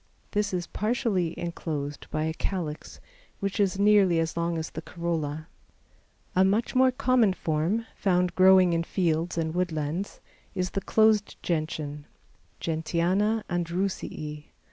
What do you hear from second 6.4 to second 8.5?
much more common form, found